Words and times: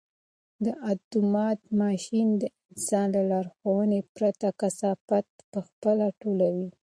دا 0.65 0.73
اتومات 0.91 1.59
ماشین 1.81 2.27
د 2.41 2.43
انسان 2.69 3.07
له 3.15 3.21
لارښوونې 3.31 3.99
پرته 4.15 4.47
کثافات 4.61 5.27
په 5.51 5.59
خپله 5.67 6.07
ټولوي. 6.21 6.67